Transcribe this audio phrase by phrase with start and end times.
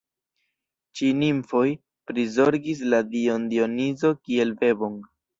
[0.99, 1.65] Ĉi nimfoj
[2.11, 4.97] prizorgis la Dion Dionizo kiel bebon.